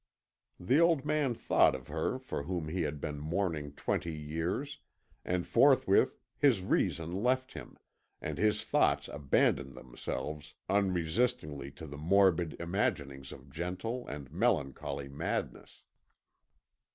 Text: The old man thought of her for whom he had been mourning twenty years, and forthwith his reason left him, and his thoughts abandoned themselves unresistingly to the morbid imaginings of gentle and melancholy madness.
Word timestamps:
The 0.59 0.79
old 0.79 1.05
man 1.05 1.35
thought 1.35 1.75
of 1.75 1.87
her 1.87 2.17
for 2.17 2.41
whom 2.41 2.69
he 2.69 2.81
had 2.81 2.99
been 2.99 3.19
mourning 3.19 3.73
twenty 3.73 4.11
years, 4.11 4.79
and 5.23 5.45
forthwith 5.45 6.17
his 6.39 6.63
reason 6.63 7.21
left 7.21 7.53
him, 7.53 7.77
and 8.19 8.39
his 8.39 8.63
thoughts 8.63 9.09
abandoned 9.09 9.75
themselves 9.75 10.55
unresistingly 10.67 11.69
to 11.73 11.85
the 11.85 11.99
morbid 11.99 12.55
imaginings 12.59 13.31
of 13.31 13.51
gentle 13.51 14.07
and 14.07 14.31
melancholy 14.31 15.07
madness. 15.07 15.83